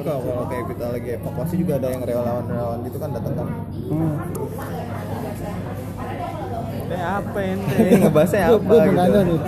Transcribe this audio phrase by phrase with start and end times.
[0.00, 3.48] nanti kalau, kalau kayak kita lagi evakuasi juga ada yang relawan-relawan gitu kan datang kan
[3.90, 4.16] Hmm.
[6.90, 9.40] Kayak apa ini ente ngebahasnya Gue apa mau gitu nih,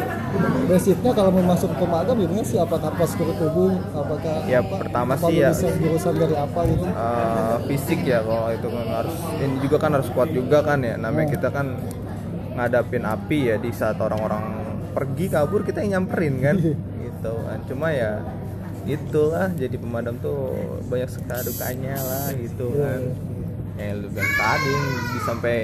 [0.64, 2.56] basicnya kalau mau masuk ke Magam gimana sih?
[2.56, 3.74] Apakah postur tubuh?
[3.92, 5.50] Apakah Ya, apa, pertama apa sih ya.
[5.52, 6.84] jurusan dari apa gitu?
[6.87, 10.95] Eh, fisik ya kalau itu kan harus ini juga kan harus kuat juga kan ya
[10.95, 11.66] namanya kita kan
[12.55, 14.43] ngadapin api ya di saat orang-orang
[14.93, 16.57] pergi kabur kita yang nyamperin kan
[17.05, 18.23] gitu kan cuma ya
[18.82, 20.54] itulah jadi pemadam tuh
[20.90, 23.02] banyak sekali dukanya lah gitu kan.
[23.73, 24.74] Ya lu bilang tadi
[25.16, 25.56] di sampai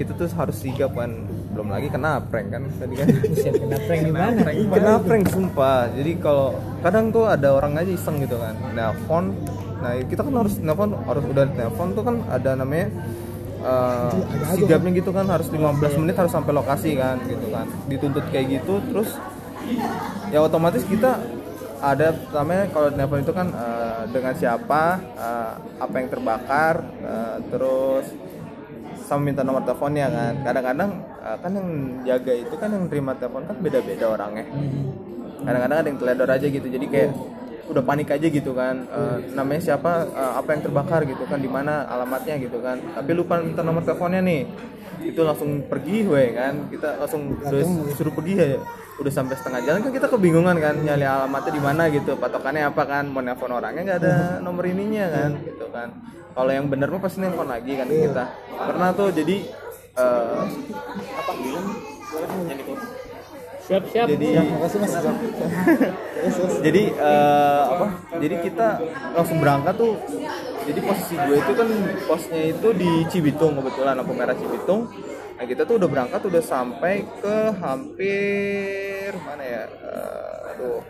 [0.00, 1.12] kita tuh harus sigap kan.
[1.54, 3.06] Belum lagi kena prank kan tadi kan.
[3.62, 4.40] Kena prank gimana?
[4.50, 5.86] Ih, kena prank sumpah.
[5.94, 9.30] Jadi kalau kadang tuh ada orang aja iseng gitu kan nelpon.
[9.78, 12.90] Nah kita kan harus nelpon harus udah nelpon tuh kan ada namanya
[13.62, 14.10] uh,
[14.58, 17.70] sigapnya gitu kan harus 15 menit harus sampai lokasi kan gitu kan.
[17.86, 19.14] Dituntut kayak gitu terus
[20.34, 21.22] ya otomatis kita
[21.84, 28.08] ada namanya kalau nelpon itu kan uh, dengan siapa uh, apa yang terbakar uh, terus
[29.04, 30.34] sama minta nomor teleponnya kan.
[30.40, 30.90] Kadang-kadang
[31.20, 31.68] uh, kan yang
[32.08, 34.48] jaga itu kan yang terima telepon kan beda-beda orangnya.
[35.44, 36.66] Kadang-kadang ada yang teledor aja gitu.
[36.72, 37.10] Jadi kayak
[37.70, 38.84] udah panik aja gitu kan.
[38.92, 40.08] Uh, namanya siapa?
[40.12, 42.76] Uh, apa yang terbakar gitu kan di mana alamatnya gitu kan.
[42.80, 44.42] Tapi lupa minta nomor teleponnya nih.
[45.04, 46.68] Itu langsung pergi weh kan.
[46.68, 47.64] Kita langsung udah
[47.96, 48.60] suruh pergi ya.
[48.94, 52.14] Udah sampai setengah jalan kan kita kebingungan kan nyari alamatnya di mana gitu.
[52.14, 55.88] Patokannya apa kan mau nelfon orangnya nggak ada nomor ininya kan gitu kan.
[56.34, 58.24] Kalau yang bener mah pasti nelfon lagi kan ke kita.
[58.54, 59.36] Pernah tuh jadi
[59.98, 60.42] eh,
[61.18, 61.32] apa
[63.64, 64.06] Siap siap.
[64.06, 64.92] jadi Makasih mas.
[64.92, 66.54] Terus, terus.
[66.60, 68.68] jadi eh, apa jadi kita
[69.12, 69.92] langsung berangkat tuh
[70.64, 71.68] jadi posisi gue itu kan
[72.04, 74.88] posnya itu di Cibitung kebetulan lampu merah Cibitung
[75.34, 80.80] nah kita tuh udah berangkat udah sampai ke hampir mana ya Eh, aduh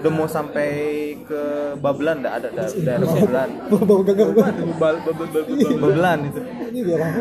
[0.00, 0.70] udah mau sampai
[1.24, 1.40] ke
[1.76, 4.94] Babelan dah ada da, daerah Babelan bebal.
[5.76, 6.40] Babelan itu?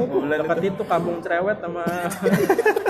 [0.07, 1.83] Babelan Dekat itu kampung cerewet sama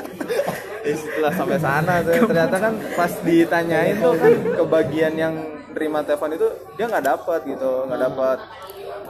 [0.80, 5.36] Ya, setelah sampai sana tuh ternyata kan pas ditanyain tuh kan ke bagian yang
[5.76, 6.48] terima telepon itu
[6.80, 7.72] dia nggak dapat gitu.
[7.88, 8.38] Nggak dapat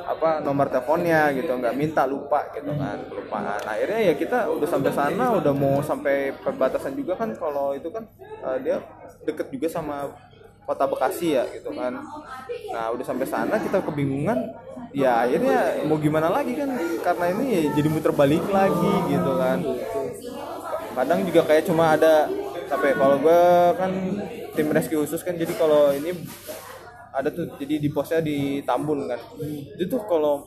[0.10, 1.52] apa nomor teleponnya gitu.
[1.54, 2.98] Nggak minta lupa gitu kan.
[3.06, 3.62] Kelupaan.
[3.70, 7.38] Akhirnya ya kita udah sampai sana udah mau sampai perbatasan juga kan.
[7.38, 8.78] Kalau itu kan eh, dia
[9.30, 10.10] deket juga sama
[10.66, 12.02] kota Bekasi ya gitu kan.
[12.74, 14.58] Nah udah sampai sana kita kebingungan.
[14.90, 16.74] Ya akhirnya mau gimana lagi kan?
[17.06, 19.62] Karena ini ya jadi muter balik lagi gitu kan
[21.00, 22.28] kadang juga kayak cuma ada
[22.68, 23.42] tapi kalau gue
[23.80, 23.92] kan
[24.54, 26.12] tim rescue khusus kan jadi kalau ini
[27.10, 29.20] ada tuh jadi di posnya di Tambun kan.
[29.76, 30.46] Itu tuh kalau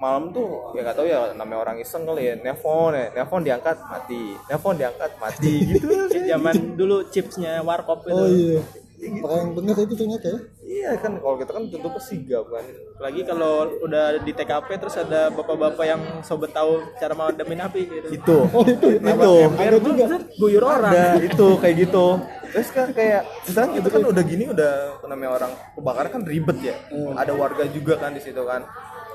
[0.00, 3.76] malam tuh ya nggak tahu ya namanya orang iseng kali ya nelfon ya nelfon diangkat
[3.84, 4.22] mati.
[4.48, 5.54] Nelfon diangkat mati.
[5.76, 5.86] Gitu.
[6.30, 8.16] Zaman dulu chipsnya warkop itu.
[8.16, 8.60] Oh iya.
[9.00, 10.38] Pakai yang bener itu ternyata ya.
[10.60, 12.64] iya kan kalau kita kan tentu sigap kan
[13.00, 18.08] Lagi kalau udah di TKP terus ada bapak-bapak yang sobat tahu cara madamin api gitu.
[18.12, 19.00] itu Oh itu.
[19.00, 19.08] itu
[19.56, 20.04] Ada juga.
[20.36, 20.92] Guyur orang.
[20.92, 22.06] ada itu kayak gitu
[22.50, 24.72] terus kan kayak misalnya itu kan udah gini udah
[25.06, 26.74] namanya orang kebakaran kan ribet ya
[27.14, 28.66] ada warga juga kan di situ kan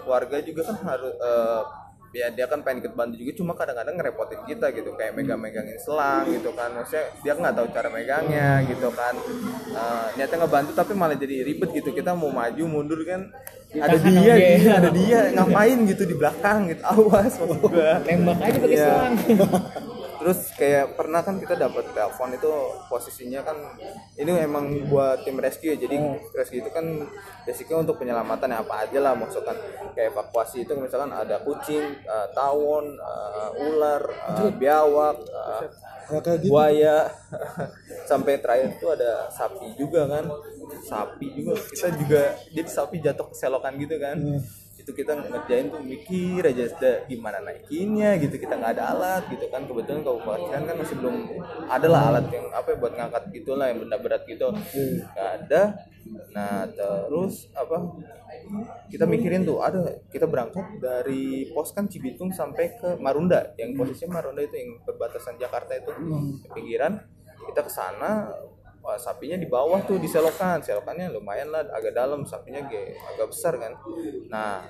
[0.07, 1.61] warga juga kan harus eh,
[2.15, 6.23] ya dia kan pengen ikut bantu juga cuma kadang-kadang ngerepotin kita gitu kayak megang-megangin selang
[6.25, 9.15] gitu kan maksudnya dia nggak tahu cara megangnya gitu kan
[9.75, 13.27] Eh, niatnya ngebantu tapi malah jadi ribet gitu kita mau maju mundur kan
[13.75, 14.35] ada dia, dia.
[14.55, 18.85] iya, ada dia ngapain gitu di belakang gitu awas maksud gua Tembak aja pakai Iya.
[18.87, 19.13] selang.
[20.25, 22.49] Terus kayak pernah kan kita dapat telepon itu
[22.89, 23.77] posisinya kan
[24.17, 25.85] ini emang buat tim rescue ya.
[25.85, 26.01] Jadi
[26.33, 26.81] rescue itu kan
[27.45, 29.53] basicnya untuk penyelamatan ya apa aja lah maksudnya
[29.93, 34.01] kayak evakuasi itu misalkan ada kucing, eh, tawon, eh, ular,
[34.41, 36.49] eh, biawak, gitu.
[36.49, 37.05] buaya.
[38.09, 40.25] Sampai terakhir itu ada sapi juga kan.
[40.89, 44.17] Sapi juga kita juga jadi sapi jatuh ke selokan gitu kan
[44.85, 49.49] itu kita ngerjain tuh mikir aja sudah gimana naikinnya gitu kita nggak ada alat gitu
[49.49, 49.65] kan.
[49.65, 53.81] Kebetulan kabupaten kan masih belum ada lah alat yang apa ya, buat ngangkat gitulah yang
[53.81, 54.53] benda berat gitu.
[54.53, 55.61] Nggak ada.
[56.37, 57.97] Nah terus apa
[58.93, 63.57] kita mikirin tuh ada kita berangkat dari pos kan Cibitung sampai ke Marunda.
[63.57, 65.89] Yang posisinya Marunda itu yang perbatasan Jakarta itu.
[66.53, 67.01] Pinggiran
[67.49, 68.29] kita ke sana
[68.85, 73.33] wah, sapinya di bawah tuh di selokan selokannya lumayan lah agak dalam sapinya ge, agak
[73.33, 73.73] besar kan.
[74.29, 74.61] Nah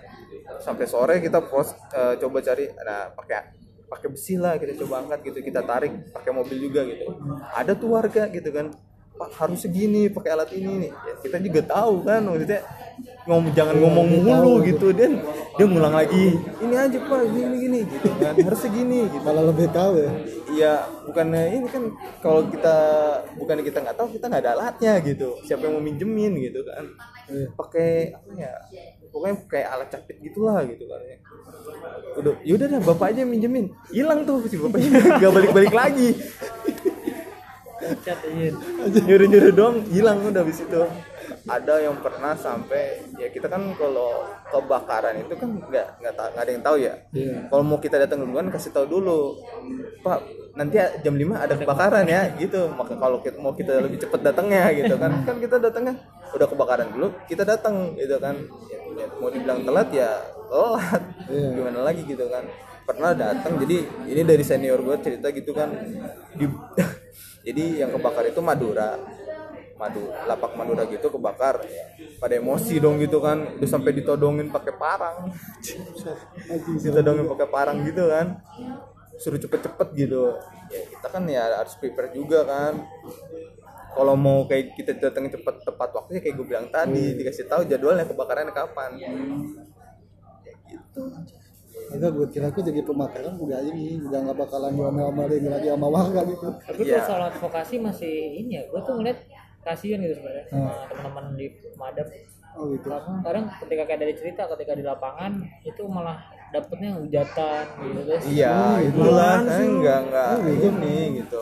[0.63, 3.51] sampai sore kita pos eh, coba cari nah pakai
[3.85, 5.43] pakai besi lah kita coba angkat gitu.
[5.43, 7.11] Kita tarik pakai mobil juga gitu.
[7.51, 8.71] Ada tuh warga gitu kan
[9.15, 12.61] harus segini pakai alat ini nih ya, kita juga tahu kan maksudnya
[13.25, 15.23] ngomong jangan ngomong mulu gitu dan
[15.55, 19.71] dia ngulang lagi ini aja pak gini gini gitu kan harus segini gitu malah lebih
[19.71, 20.11] tahu ya
[20.55, 21.83] Iya, bukannya ini kan
[22.23, 22.75] kalau kita
[23.35, 25.35] bukan kita nggak tahu kita nggak ada alatnya gitu.
[25.43, 26.85] Siapa yang mau minjemin gitu kan?
[27.27, 27.47] Iya.
[27.59, 28.51] Pakai apa ya?
[29.11, 31.01] Pokoknya kayak alat capit gitulah gitu kan.
[31.03, 31.17] ya.
[32.15, 33.67] Udah, yaudah dah bapak aja minjemin.
[33.91, 36.07] Hilang tuh si bapaknya nggak balik-balik lagi.
[37.85, 38.51] Iya.
[39.05, 40.81] Nyuruh-nyuruh dong, hilang udah habis itu.
[41.45, 46.63] Ada yang pernah sampai ya kita kan kalau kebakaran itu kan nggak nggak ada yang
[46.65, 46.93] tahu ya.
[47.13, 47.49] Iya.
[47.49, 49.37] Kalau mau kita datang duluan kasih tahu dulu,
[50.01, 52.71] Pak nanti jam 5 ada kebakaran ya gitu.
[52.73, 55.93] Maka kalau kita mau kita lebih cepat datangnya gitu kan, kan kita datangnya
[56.33, 58.35] udah kebakaran dulu, kita datang gitu kan.
[58.95, 60.09] Ya, mau dibilang telat ya
[60.47, 61.01] telat.
[61.27, 61.47] Iya.
[61.51, 62.45] Gimana lagi gitu kan.
[62.85, 65.73] Pernah datang jadi ini dari senior gue cerita gitu kan.
[66.37, 66.45] Di,
[67.45, 68.97] jadi yang kebakar itu Madura.
[69.75, 71.61] Madu, lapak Madura gitu kebakar.
[72.17, 73.59] Pada emosi dong gitu kan.
[73.59, 75.29] Udah sampai ditodongin pakai parang.
[76.83, 78.41] Ditodongin pakai parang gitu kan.
[79.21, 80.33] Suruh cepet-cepet gitu.
[80.73, 82.81] Ya kita kan ya harus prepare juga kan.
[83.95, 88.03] Kalau mau kayak kita datang cepet tepat waktunya kayak gue bilang tadi dikasih tahu jadwalnya
[88.09, 88.91] kebakarannya kapan.
[88.99, 89.11] Ya
[90.65, 91.03] gitu
[91.85, 96.21] Enggak, gue kira aku jadi pemakaran udah ini udah nggak bakalan diomel-omelin lagi sama warga
[96.23, 96.47] gitu.
[96.57, 96.97] Tapi Iya.
[96.97, 99.19] kalau soal advokasi masih ini ya gue tuh ngeliat
[99.61, 102.07] kasihan gitu sebenarnya sama teman-teman di pemadam
[102.55, 102.87] oh gitu.
[102.87, 106.17] Karena kadang ketika kayak dari cerita ketika di lapangan itu malah
[106.47, 110.65] dapetnya hujatan gitu terus iya itulah kan enggak enggak Oh, gitu.
[110.71, 111.41] ini gitu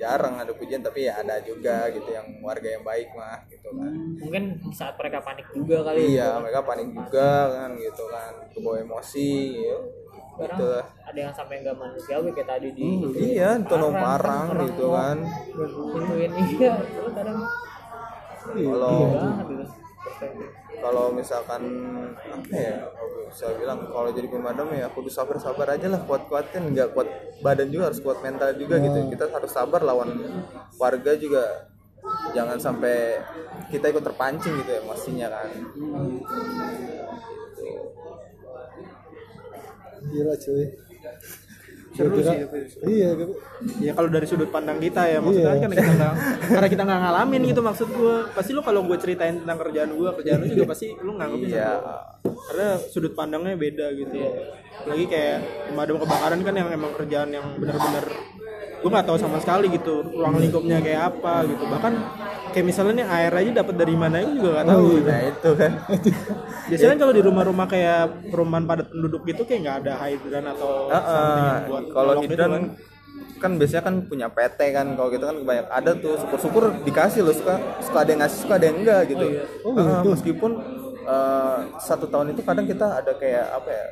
[0.00, 3.92] jarang ada pujian tapi ya ada juga gitu yang warga yang baik mah gitu kan.
[4.16, 8.32] Mungkin saat mereka panik juga kali iya mereka panik juga kan gitu kan.
[8.56, 9.30] Kebawa emosi
[9.60, 9.78] ya.
[10.40, 10.84] Gitu lah.
[11.04, 12.88] ada yang sampai nggak manusiawi kayak tadi di
[13.36, 15.20] iya tolong parang gitu kan.
[15.52, 16.72] gituin iya.
[16.80, 17.44] Itu kadang
[18.40, 19.79] kalau gitu perspektif.
[20.80, 21.62] Kalau misalkan
[22.24, 22.76] apa ya
[23.28, 27.08] bisa bilang kalau jadi pemadam ya kudu sabar sabar aja lah kuat kuatin nggak kuat
[27.44, 29.12] badan juga harus kuat mental juga gitu.
[29.12, 30.10] Kita harus sabar lawan
[30.80, 31.68] warga juga.
[32.32, 33.20] Jangan sampai
[33.68, 35.48] kita ikut terpancing gitu emosinya kan.
[40.10, 40.64] Gila cuy
[42.00, 43.32] Seru kira- sih, tapi iya gitu
[43.78, 45.60] ya kalau dari sudut pandang kita ya maksudnya Iya.
[45.60, 46.12] kan kita nggak
[46.48, 50.08] karena kita nggak ngalamin gitu maksud gue pasti lu kalau gue ceritain tentang kerjaan gue
[50.16, 51.68] kerjaan lu juga pasti lu nganggapnya iya.
[51.76, 51.94] sama
[52.40, 54.16] karena sudut pandangnya beda gitu.
[54.16, 54.32] Ya
[54.80, 55.36] lagi kayak
[55.68, 58.06] pemadam kebakaran kan yang emang kerjaan yang benar-benar
[58.80, 61.92] gue nggak tahu sama sekali gitu ruang lingkupnya kayak apa gitu bahkan
[62.50, 65.06] kayak misalnya nih air aja dapat dari mana itu juga nggak tahu gitu.
[65.06, 65.72] nah itu kan
[66.66, 71.44] biasanya kalau di rumah-rumah kayak perumahan padat penduduk gitu kayak nggak ada hidran atau something
[71.44, 72.64] yang buat kalau hidran kan.
[73.40, 77.32] kan biasanya kan punya PT kan kalau gitu kan banyak ada tuh syukur-syukur dikasih loh
[77.32, 79.26] suka suka ada yang ngasih suka ada yang enggak gitu
[79.64, 80.08] Oh, Heeh, gitu.
[80.12, 80.50] meskipun
[81.04, 83.86] eh, satu tahun itu kadang kita ada kayak apa ya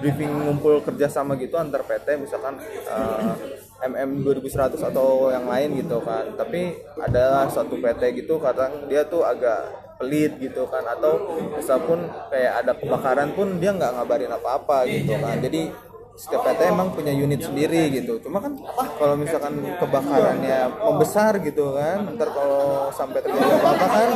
[0.00, 3.32] briefing ngumpul kerjasama gitu antar PT misalkan eh,
[3.80, 6.36] MM 2100 atau yang lain gitu kan.
[6.36, 12.64] Tapi ada satu PT gitu kadang dia tuh agak pelit gitu kan atau misalpun kayak
[12.64, 15.36] ada kebakaran pun dia nggak ngabarin apa-apa gitu kan.
[15.40, 15.89] Jadi
[16.20, 18.20] setiap PT emang punya unit sendiri gitu.
[18.20, 18.52] Cuma kan
[19.00, 24.10] kalau misalkan kebakarannya membesar gitu kan ntar kalau sampai terjadi apa-apa kan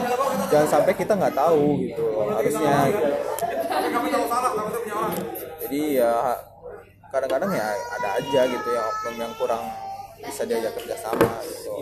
[0.53, 3.09] jangan sampai kita nggak tahu gitu harusnya gitu.
[5.65, 6.13] jadi ya
[7.09, 9.63] kadang-kadang ya ada aja gitu yang oknum yang kurang
[10.21, 11.73] bisa diajak kerjasama gitu.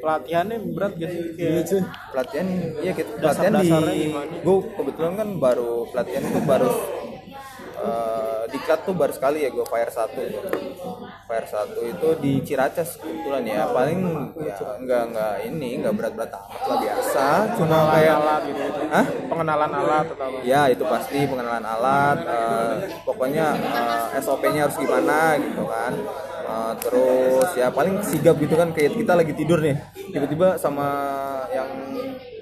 [0.00, 2.46] Pelatihannya berat gitu iya kayak pelatihan
[2.80, 3.68] iya kita pelatihan di
[4.40, 6.72] gue kebetulan kan baru pelatihan itu baru
[7.80, 10.20] eh, di klat tuh baru sekali ya gue fire satu.
[11.24, 13.64] Fire satu itu di Ciracas kebetulan ya.
[13.70, 14.00] Paling
[14.40, 17.26] ya nggak nggak ini nggak berat-berat amat lah biasa.
[17.56, 18.80] Cuma kayak alat gitu, gitu.
[18.90, 19.06] Hah?
[19.30, 20.38] pengenalan alat atau apa?
[20.44, 22.74] Ya itu pasti pengenalan alat eh,
[23.06, 25.92] pokoknya eh, SOP-nya harus gimana gitu kan.
[26.50, 29.78] Eh, terus ya paling sigap gitu kan kayak kita lagi tidur nih.
[30.10, 30.88] Tiba-tiba sama
[31.54, 31.70] yang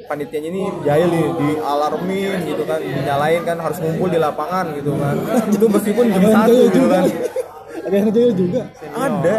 [0.09, 2.81] panitianya ini jahil nih di alarmin gitu kan.
[2.81, 5.15] Dinyalain kan harus ngumpul di lapangan gitu kan.
[5.53, 7.05] Itu meskipun jam satu gitu kan.
[7.85, 8.63] Ada yang jahil juga.
[8.97, 9.35] Ada.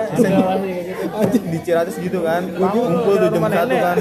[1.34, 2.42] Di Ciracas gitu kan.
[2.54, 3.98] Ngumpul tuh jam satu kan.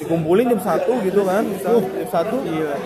[0.00, 1.42] Dikumpulin jam satu gitu kan.
[1.60, 2.78] Jam satu udah,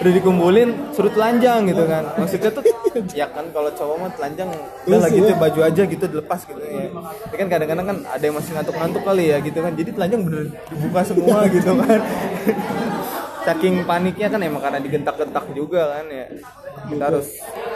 [0.00, 2.14] udah dikumpulin suruh telanjang gitu kan.
[2.16, 2.64] Maksudnya tuh
[3.20, 4.50] ya kan kalau cowok mah telanjang
[4.86, 6.88] udah lah gitu baju aja gitu dilepas gitu ya.
[7.28, 9.72] Tapi kan kadang-kadang kan ada yang masih ngantuk-ngantuk kali ya gitu kan.
[9.74, 12.00] Jadi telanjang bener dibuka semua gitu kan.
[13.46, 16.26] Saking paniknya kan emang karena digentak-gentak juga kan ya.
[16.88, 17.26] Kita harus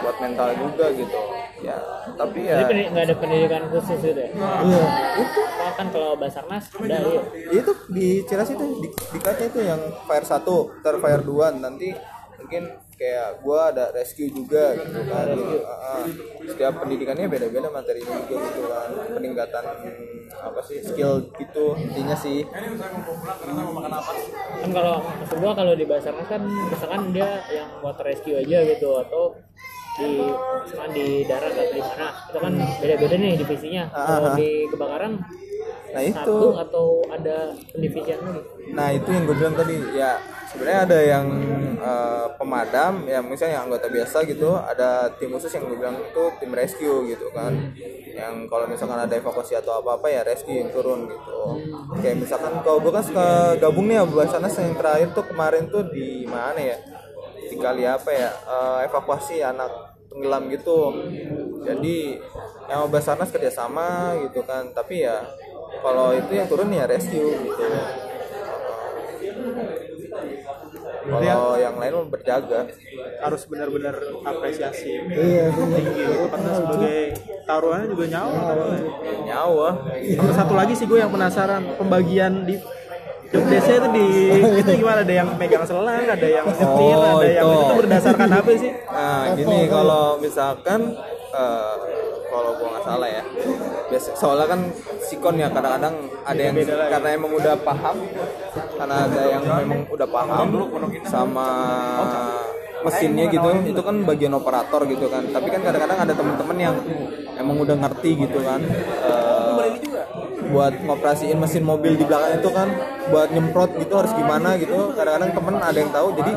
[0.01, 1.19] buat mental juga gitu.
[1.63, 1.77] Ya
[2.13, 4.29] tapi Jadi ya pendi- nggak ada pendidikan khusus gitu ya?
[4.35, 4.83] iya.
[5.63, 7.21] Oh, kan kalau Basarnas ada ya.
[7.49, 10.43] itu di Ciras itu di, dikatnya itu yang fire 1
[10.83, 11.95] ter fire 2 nanti
[12.43, 12.63] mungkin
[12.95, 16.05] kayak gua ada rescue juga gitu kan Jadi, uh,
[16.47, 19.63] setiap pendidikannya beda-beda materinya juga gitu kan peningkatan
[20.33, 22.45] apa sih skill gitu intinya sih
[24.63, 29.35] Kan kalau maksud kalau di Basarnas kan misalkan dia yang water rescue aja gitu atau
[29.93, 30.09] di
[30.65, 33.83] misalkan di darat atau di mana itu kan beda-beda nih divisinya.
[33.93, 34.37] Kalau Ah, ah.
[34.37, 35.13] di kebakaran
[35.93, 38.41] nah itu satu atau ada pendivisian lagi.
[38.73, 40.17] Nah itu yang gue bilang tadi ya
[40.53, 41.25] sebenarnya ada yang
[41.81, 46.23] eh, pemadam ya misalnya yang anggota biasa gitu ada tim khusus yang gue bilang itu
[46.37, 47.53] tim rescue gitu kan.
[48.13, 51.41] Yang kalau misalkan ada evakuasi atau apa apa ya rescue yang turun gitu.
[51.97, 55.83] Kayak misalkan kalau gue kan suka gabung nih ya Basarnas yang terakhir tuh kemarin tuh
[55.89, 56.77] di mana ya?
[57.49, 60.93] Di kali apa ya eh, evakuasi anak tenggelam gitu.
[61.65, 62.21] Jadi
[62.69, 64.69] yang Basarnas kerjasama gitu kan.
[64.69, 65.25] Tapi ya
[65.81, 67.65] kalau itu yang turun ya rescue gitu
[71.03, 72.61] kalau yang lain berjaga.
[73.23, 74.99] harus benar-benar apresiasi.
[75.07, 76.97] Iya tinggi karena sebagai
[77.43, 78.81] taruhannya juga nyawa katanya.
[79.23, 79.69] nyawa.
[80.13, 82.59] Sama satu lagi sih gue yang penasaran pembagian di
[83.33, 84.07] desk itu di
[84.61, 85.01] itu gimana?
[85.01, 87.63] Ada yang megang selang ada yang nyetir Oh, ada yang itu.
[87.63, 88.71] itu berdasarkan apa sih?
[88.85, 90.79] Nah gini kalau misalkan
[91.31, 91.75] eh,
[92.27, 93.23] kalau gua nggak salah ya
[93.87, 94.61] biasa soalnya kan
[94.99, 95.95] sikon ya kadang-kadang
[96.25, 97.95] ada yang karena emang udah paham
[98.83, 100.47] karena ada yang memang udah paham
[101.07, 101.47] sama
[102.83, 103.47] mesinnya gitu.
[103.63, 105.23] Itu kan bagian operator gitu kan.
[105.31, 106.75] Tapi kan kadang-kadang ada teman-teman yang
[107.39, 108.59] emang udah ngerti gitu kan.
[109.07, 109.79] Eh,
[110.51, 112.67] buat ngoperasiin mesin mobil di belakang itu kan
[113.07, 114.91] buat nyemprot gitu harus gimana gitu.
[114.99, 116.33] Kadang-kadang temen ada yang tahu jadi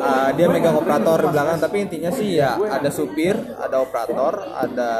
[0.00, 4.92] uh, dia megang operator di belakang tapi intinya sih ya ada supir ada operator ada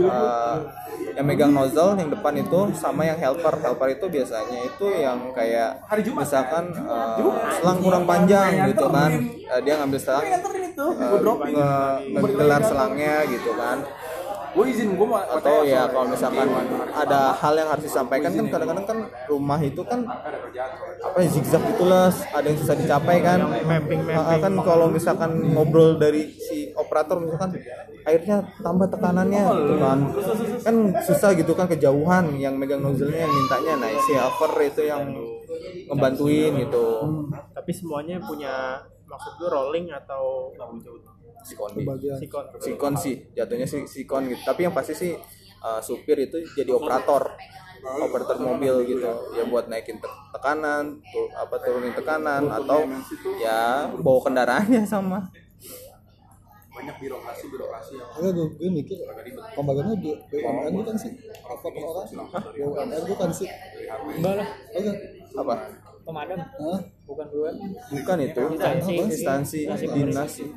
[0.00, 0.56] uh,
[1.14, 3.54] yang megang nozzle yang depan itu sama yang helper.
[3.62, 5.78] Helper itu biasanya itu yang kayak
[6.18, 7.18] misalkan uh,
[7.54, 9.10] selang kurang panjang gitu kan.
[9.46, 10.26] Uh, dia ngambil selang
[10.90, 13.78] uh, nge- ngegelar selangnya gitu kan
[14.54, 16.46] gue izin gue mau atau ya kalau misalkan
[16.94, 20.06] ada hal yang harus disampaikan kan kadang-kadang kan rumah itu kan
[21.04, 23.38] apa ya zigzag gitulah ada yang susah dicapai kan.
[23.44, 27.58] Mapping Ah, kan kalau misalkan ngobrol dari si operator misalkan
[28.06, 29.98] airnya tambah tekanannya gitu kan.
[30.62, 33.74] kan susah gitu kan kejauhan yang megang nozzle-nya yang mintanya.
[33.82, 35.02] Nah si helper itu yang
[35.90, 36.86] ngebantuin gitu.
[37.52, 40.50] Tapi semuanya punya maksud gue rolling atau
[41.44, 41.70] sikon
[42.16, 42.44] sikon.
[42.60, 43.14] Sikon sih.
[43.36, 44.40] Jatuhnya sih sikon gitu.
[44.42, 45.12] Tapi yang pasti sih
[45.60, 47.36] uh, supir itu jadi operator.
[47.84, 49.08] Operator mobil gitu.
[49.36, 52.88] Ya buat naikin te- tekanan tuh apa turunin tekanan atau
[53.36, 55.28] ya bawa kendaraannya sama.
[56.74, 58.98] Banyak birokrasi birokrasi yang Ada gue, gue mikir
[59.54, 61.12] pembagiannya B- BUMN bukan sih?
[61.46, 62.06] Apa per orang?
[62.50, 63.48] BUMN bukan sih?
[64.18, 64.92] Enggak lah, Oke.
[65.38, 65.54] apa
[66.04, 66.80] pemadam Hah?
[67.04, 67.50] bukan gue.
[67.92, 68.94] bukan itu Instansi.
[68.96, 69.58] instansi
[69.88, 70.48] dinas sih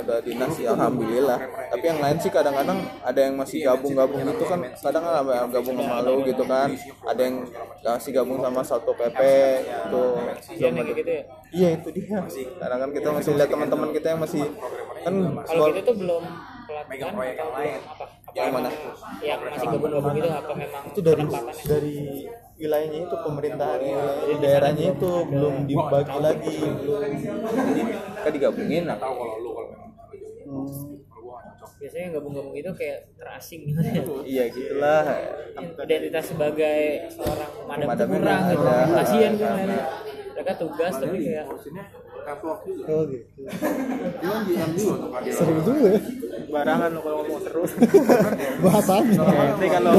[0.00, 1.38] udah dinas sih alhamdulillah
[1.72, 5.76] tapi yang lain sih kadang-kadang ada yang masih gabung-gabung itu kan kadang ada yang gabung
[5.76, 6.68] sama lo gitu kan
[7.04, 7.36] ada yang
[7.82, 9.20] masih gabung sama satu pp
[9.64, 10.02] itu
[10.56, 11.22] Iya gitu ya.
[11.52, 12.20] iya itu dia
[12.60, 14.44] kadang kan kita masih lihat teman-teman kita yang masih
[15.04, 15.14] kan
[15.46, 16.22] Kalau kita tuh belum
[16.66, 17.22] pelatihan apa?
[17.86, 18.04] Apa
[18.34, 18.68] Yang mana?
[19.22, 21.64] Yang masih gabung-gabung gitu apa memang itu dari penempatannya?
[21.64, 21.94] dari
[22.56, 27.00] wilayahnya itu pemerintahan wilayah daerahnya itu belum dibagi lagi belum
[28.16, 30.96] kita digabungin nah kalau lu kalau memang
[31.76, 34.00] Biasanya gabung-gabung itu kayak terasing gitu ya.
[34.32, 35.04] iya gitulah
[35.84, 38.64] Identitas sebagai seorang pemadam kurang gitu.
[38.64, 38.76] ada.
[38.96, 39.50] Kasihan gue.
[40.36, 41.46] Mereka tugas tapi kayak
[42.26, 43.22] catwalk juga Oh gitu.
[43.38, 43.50] dia
[44.26, 46.00] kan GM juga untuk hadir Seru juga ya
[46.46, 47.62] barangan lo kalau ngomong seru
[48.62, 49.18] bahasanya.
[49.22, 49.92] nanti kalau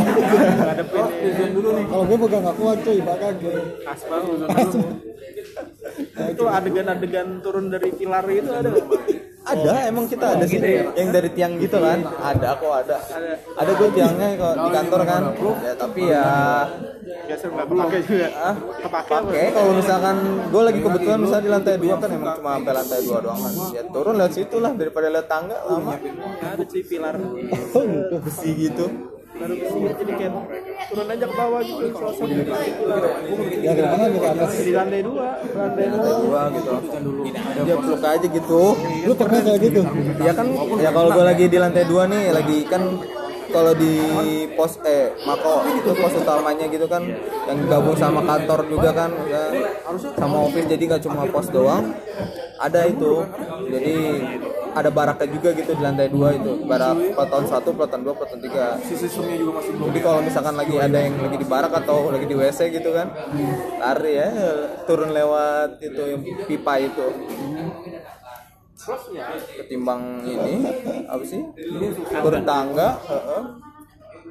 [0.60, 3.54] ngadepin dulu nih Kalau gue pegang gak kuat cuy, bakal gue.
[3.86, 4.22] aspal
[6.28, 8.70] itu adegan-adegan turun dari pilar itu ada
[9.48, 10.60] ada emang kita ada sih.
[10.96, 12.00] yang dari tiang gitu kan.
[12.04, 12.98] Ada kok ada.
[13.56, 13.72] Ada.
[13.78, 15.22] Gue tiangnya kok di kantor kan.
[15.64, 16.26] Ya tapi ya
[17.08, 18.28] biasa nggak kepake juga.
[18.36, 20.16] Ah kepake pakai kalau misalkan
[20.52, 23.54] gue lagi kebetulan misalnya di lantai dua kan emang cuma sampai lantai dua doang kan.
[23.72, 25.94] Ya turun lewat situ lah daripada lewat tangga lama.
[26.44, 27.16] Ada sih pilar.
[27.78, 28.16] Oh gitu.
[28.24, 28.86] besi gitu
[29.38, 30.34] baru ke sini jadi kayak
[30.90, 33.02] turun aja ke bawah gitu selesai di pilar
[33.58, 34.52] Ya dari mana gue ke atas?
[34.58, 36.10] di lantai dua lantai dua.
[36.18, 36.72] Dua gitu
[37.58, 38.62] dia peluk aja gitu.
[39.08, 39.82] Lu pernah kayak gitu?
[40.22, 40.48] ya kan.
[40.80, 42.82] Ya kalau gue lagi di lantai dua nih lagi kan
[43.48, 43.96] kalau di
[44.60, 47.00] pos eh mako itu pos utamanya gitu kan
[47.48, 49.44] yang gabung sama kantor juga kan ya,
[50.20, 51.96] sama office jadi nggak cuma pos doang.
[52.58, 53.22] Ada itu.
[53.70, 53.96] Jadi
[54.82, 56.52] ada baraknya juga gitu di lantai dua itu.
[56.66, 58.78] Barak peleton satu peleton dua peleton tiga.
[58.86, 59.88] Si sistemnya juga masih belum.
[59.90, 63.08] Jadi kalau misalkan lagi ada yang lagi di barak atau lagi di WC gitu kan
[63.82, 64.30] lari ya
[64.86, 66.04] turun lewat itu
[66.46, 67.08] pipa itu.
[69.58, 70.64] Ketimbang ini
[71.10, 71.42] apa sih?
[72.24, 72.96] Turun tangga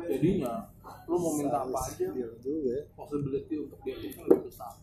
[0.06, 0.70] jadinya
[1.06, 2.06] lu mau minta apa aja?
[2.14, 2.78] Iya ya.
[2.98, 4.74] possibility untuk dia itu lebih besar.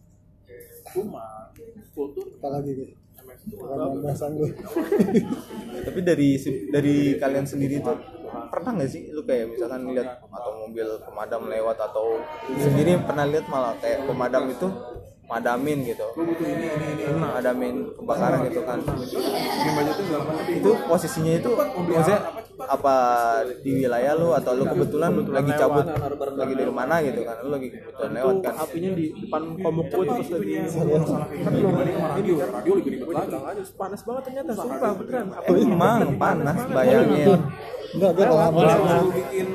[0.96, 1.52] Cuma
[1.92, 2.92] kultur Apalagi nih.
[3.42, 3.56] Itu
[4.38, 4.50] gue.
[5.84, 6.30] tapi dari
[6.72, 7.98] dari kalian sendiri tuh
[8.50, 12.22] pernah nggak sih lu kayak misalkan lihat atau mobil pemadam lewat atau
[12.56, 14.68] sendiri pernah lihat malah kayak pemadam itu
[15.24, 16.08] madamin gitu.
[17.18, 18.80] Madamin kebakaran gitu kan.
[20.52, 21.50] Itu posisinya itu
[21.90, 22.20] maksudnya
[22.64, 22.96] apa
[23.66, 25.86] di wilayah lu atau lu kebetulan lagi cabut
[26.38, 27.36] lagi dari mana gitu kan?
[27.44, 28.54] Lu lagi kebetulan lewat kan?
[28.64, 30.54] apinya di depan komuk gue terus lagi.
[31.44, 33.34] Kan belum radio radio lebih ribet lagi.
[33.74, 35.26] Panas banget ternyata sumpah beneran.
[35.34, 37.40] Apa itu emang panas bayangin.
[37.94, 38.50] Enggak, gue kalau
[39.06, 39.48] lu bikin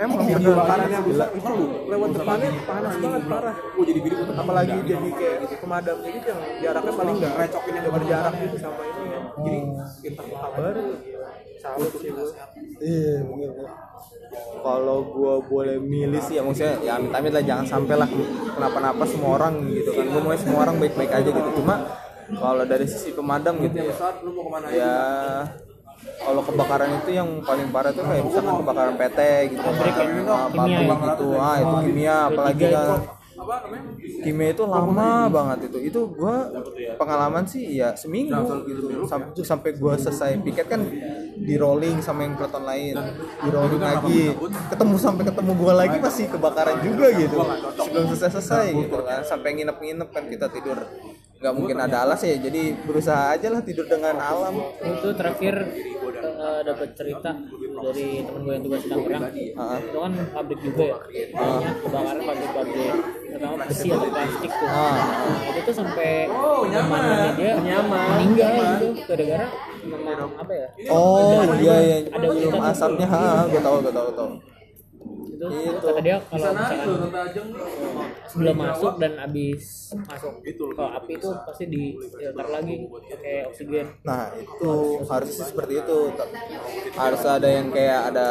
[0.00, 0.56] emang yang bener.
[0.56, 3.54] kebakarannya bisa lu lewat depannya panas banget parah.
[3.76, 7.92] Gua jadi gua apalagi jadi kayak gitu pemadamnya gitu yang jaraknya paling nggak recokin yang
[7.92, 9.20] berjarak gitu sama ini ya.
[9.32, 9.58] Jadi
[10.00, 10.76] kita kabar
[11.62, 12.26] salut sih gue
[12.82, 13.50] Iya, bener.
[14.64, 18.08] kalau gua boleh milih sih ya maksudnya ya amit-amit lah jangan sampai lah
[18.56, 20.06] kenapa-napa semua orang gitu kan.
[20.08, 21.50] Gua mau semua orang baik-baik aja gitu.
[21.60, 21.76] Cuma
[22.32, 23.92] kalau dari sisi pemadam gitu ya.
[23.92, 24.78] saat lu mau ke mana aja?
[24.80, 24.94] ya
[26.22, 29.18] kalau kebakaran itu yang paling parah tuh kayak misalkan kebakaran PT
[29.50, 31.28] gitu pabrik gitu.
[31.38, 33.00] ah itu kimia apalagi kan.
[34.22, 35.78] Kimia itu lama banget itu.
[35.82, 36.46] Itu gua
[36.94, 39.02] pengalaman sih ya seminggu gitu.
[39.10, 40.86] Sampai sampai gua selesai piket kan
[41.42, 42.94] di rolling sama yang peleton lain.
[43.42, 44.22] Di rolling lagi.
[44.70, 47.38] Ketemu sampai ketemu gua lagi masih kebakaran juga gitu.
[47.82, 49.20] Sebelum selesai selesai gitu kan.
[49.26, 50.78] Sampai nginep-nginep kan kita tidur
[51.42, 54.62] nggak mungkin ada alas ya jadi berusaha aja lah tidur dengan alam.
[54.78, 55.54] Itu terakhir
[56.22, 57.34] eh, dapat cerita
[57.82, 59.24] dari temen gue yang tugas di Tangerang.
[59.58, 59.78] Ah.
[59.82, 60.96] itu kan pabrik juga ya?
[61.34, 62.94] Banyak kebakaran pabrik-pabrik
[63.26, 64.68] terutama besi atau plastik tuh.
[64.70, 64.98] Nah,
[65.50, 66.10] itu tuh sampai
[66.70, 69.46] nyamannya dia meninggal gitu gara-gara
[69.82, 70.68] memang apa ya?
[70.94, 72.62] Oh iya iya ada tuh.
[72.62, 73.06] asapnya.
[73.10, 74.51] ha gue tahu gue tahu gue tahu
[75.42, 75.82] itu Itu.
[75.82, 76.88] kata dia kalau misalkan
[78.30, 80.32] sebelum masuk dan habis masuk.
[80.72, 83.86] Kalau api itu pasti di filter lagi pakai oksigen.
[84.06, 85.98] Nah itu harusnya seperti itu.
[86.94, 88.28] Harus ada yang kayak ada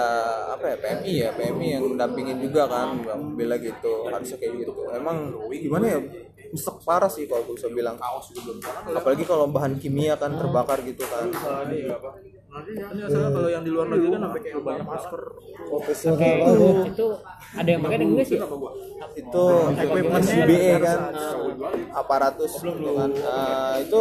[0.56, 2.88] apa ya PMI ya PMI yang mendampingin juga kan
[3.36, 4.08] bela gitu.
[4.08, 4.72] Harusnya kayak gitu.
[4.96, 6.00] Emang gimana ya
[6.52, 8.00] besok parah sih kalau gue bisa bilang.
[8.88, 11.28] Apalagi kalau bahan kimia kan terbakar gitu kan
[12.52, 15.22] ini asalnya kalau yang di luar negeri kan sampai kayak banyak masker
[15.72, 16.92] Profesional Oke, banget.
[16.92, 17.08] itu
[17.52, 18.44] ada yang pakai di Inggris ya?
[19.12, 21.00] itu equipment UBE kan
[21.92, 24.00] aparatus kan Nah, itu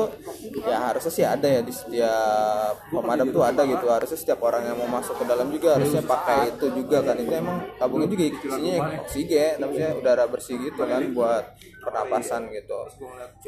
[0.67, 3.87] ya harusnya sih ada ya di setiap pemadam tuh ada gitu.
[3.91, 7.17] Harusnya setiap orang yang mau masuk ke dalam juga harusnya pakai itu juga kan.
[7.19, 11.45] Itu emang tabungnya juga isinya oksigen maksudnya udara bersih gitu kan buat
[11.81, 12.79] pernapasan gitu.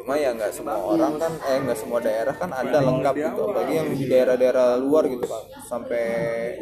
[0.01, 3.41] Cuma ya nggak semua orang kan eh nggak semua daerah kan ada lengkap gitu.
[3.47, 6.05] apalagi yang di daerah-daerah luar gitu kan sampai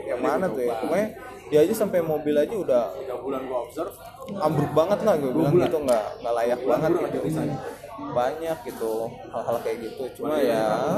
[0.04, 0.74] yang mana tuh ya?
[0.82, 1.08] pokoknya
[1.50, 2.84] dia aja sampai mobil aja udah
[3.22, 3.94] bulan gua observe.
[4.30, 5.78] ambruk banget lah gue bilang gitu.
[5.82, 7.18] Nggak nggak layak banget gitu.
[8.00, 8.92] banyak gitu
[9.28, 10.04] hal-hal kayak gitu.
[10.20, 10.96] Cuma ya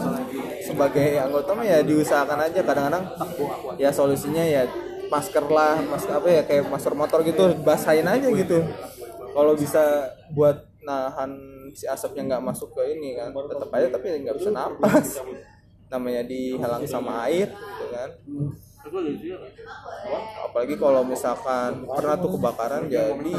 [0.63, 2.61] sebagai anggota mah ya diusahakan aja.
[2.63, 3.05] Kadang-kadang
[3.77, 4.65] ya solusinya ya
[5.13, 8.65] masker lah masker apa ya kayak masker motor gitu basahin aja gitu
[9.33, 11.33] kalau bisa buat nahan
[11.73, 15.21] si asapnya nggak masuk ke ini kan tetap aja tapi nggak bisa napas.
[15.93, 18.11] Namanya dihalang sama air gitu kan.
[20.49, 23.35] Apalagi kalau misalkan pernah tuh kebakaran jadi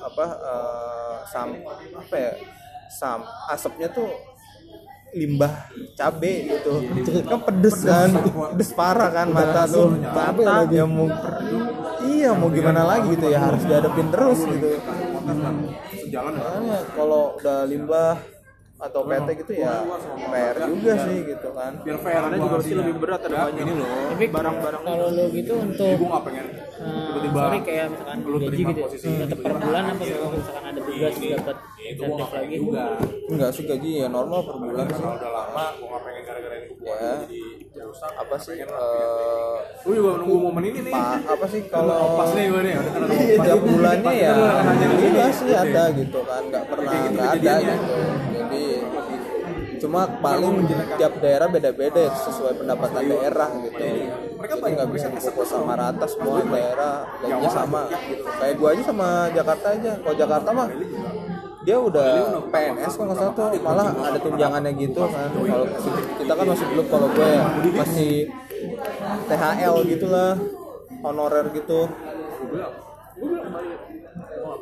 [0.00, 1.48] apa eh, sam
[1.92, 2.32] apa ya
[2.90, 3.20] sam
[3.52, 4.08] asapnya tuh
[5.14, 6.72] limbah cabe gitu.
[7.26, 8.10] Kan pedes kan
[8.54, 9.94] pedes parah kan mata tuh.
[9.98, 11.08] mata ya mau
[12.06, 14.80] iya mau gimana lagi gitu ya harus dihadapin terus gitu.
[15.94, 16.78] Sejalan ya.
[16.96, 18.39] Kalau udah limbah
[18.80, 19.84] atau PT gitu ya
[20.24, 21.72] PR juga sih gitu kan.
[21.78, 23.60] Biar fair karena juga pasti lebih berat ada banyak.
[23.60, 26.46] Ini loh Tapi barang-barang kalau lo gitu untuk gua nggak pengen.
[26.80, 31.12] eh, sorry kayak misalkan gaji gitu ya, tetap per bulan apa memang misalkan ada tugas
[31.12, 32.56] dapat insentif lagi?
[33.30, 35.04] enggak sih gaji ya normal per bulan sih.
[35.04, 37.12] udah lama gua nggak pengen gara-gara ini gua ya.
[38.16, 40.94] apa sih eh, gua juga nunggu momen ini nih.
[40.94, 44.32] Pa- apa sih kalau pas nih gua nih udah kan Iya, tiap bulannya ya.
[44.32, 48.00] alhamdulillah sih ada gitu kan nggak pernah nggak ada gitu
[49.80, 50.68] cuma paling
[51.00, 53.80] tiap daerah beda-beda sesuai pendapatan daerah gitu.
[53.80, 58.22] Jadi nggak bisa dipukul sama rata semua daerah gajinya sama gitu.
[58.28, 59.92] Kayak gua aja sama Jakarta aja.
[60.04, 60.68] Kalau Jakarta mah
[61.60, 63.48] dia udah PNS kok nggak salah tuh.
[63.60, 65.28] Malah ada tunjangannya gitu kan.
[65.32, 65.66] Kalau
[66.20, 67.44] kita kan masih belum kalau gue ya.
[67.80, 68.12] Masih
[69.28, 70.36] THL gitulah
[71.00, 71.88] honorer gitu.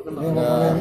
[0.09, 0.75] Ngomongin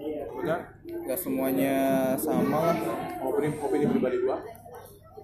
[0.00, 0.60] nggak
[1.04, 1.74] nggak semuanya
[2.16, 2.76] sama lah.
[3.20, 4.38] Opini opini pribadi gua.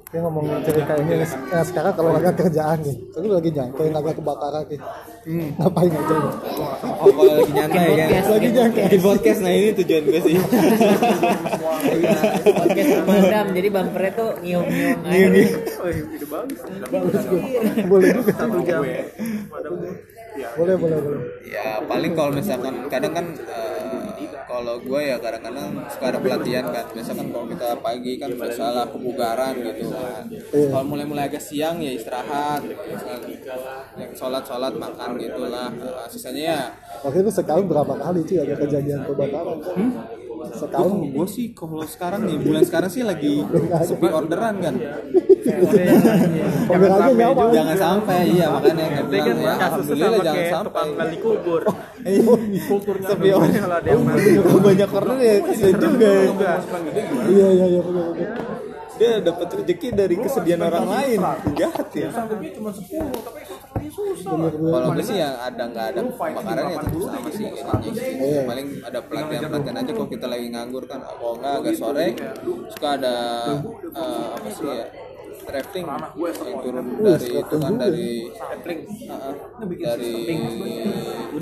[0.07, 4.65] Kita ngomongin cerita ini nah, sekarang kalau lagi kerjaan nih, aku lagi nyangkain lagi kebakaran
[4.71, 4.81] nih.
[5.59, 6.33] Ngapain aja nih?
[6.87, 8.87] oh kalau lagi nyantai kan Lagi nyangkain.
[8.87, 10.37] bikin podcast nah ini tujuan gue sih.
[12.55, 16.61] Podcast pemadam jadi bumpernya tuh nyium nyium air ide bagus.
[17.91, 18.33] Boleh juga.
[18.39, 18.83] Satu jam.
[20.57, 21.21] Boleh, boleh, boleh.
[21.49, 23.96] ya paling kalau misalkan kadang kan eh,
[24.57, 26.85] kalau gue ya kadang-kadang suka ada pelatihan kan.
[26.97, 30.25] Misalkan kalau kita pagi kan biasalah kebugaran gitu kan.
[30.33, 30.69] Iya.
[30.73, 32.65] kalau mulai-mulai agak siang ya istirahat.
[34.01, 35.69] Yang sholat-sholat makan gitulah.
[35.77, 36.61] Eh, sisanya ya
[37.05, 39.61] Waktu itu setahun berapa kali sih ada kejadian kebakaran?
[40.47, 43.41] Setahun gue gue sih kalau sekarang nih bulan sekarang sih lagi
[43.83, 44.75] sepi orderan kan?
[46.67, 47.45] Order aja nyawa.
[47.55, 50.87] jangan sampai iya makanya Tapi bilang kan ya alhamdulillah jangan sampai.
[50.93, 51.63] gali kubur.
[52.67, 54.31] Kulturnya sepi order Kalau ada yang mati.
[54.59, 56.09] banyak order ya kasihan juga.
[56.11, 56.31] ya.
[57.27, 57.83] Iya, iya, iya,
[58.97, 61.21] dia dapat rezeki dari kesedihan orang lain.
[61.53, 62.09] jahat ya
[63.87, 64.53] Bener.
[64.57, 67.47] kalau gue sih yang ada nggak ada kebakaran ya tetap sama sih.
[67.47, 72.07] ini paling ada pelatihan pelatihan aja kalau kita lagi nganggur kan kalau nggak agak sore.
[72.75, 73.15] suka ada
[73.95, 74.87] eh, apa sih ya
[75.47, 78.11] rafting yang turun dari itu kan dari
[79.07, 79.35] Heeh,
[79.79, 80.15] dari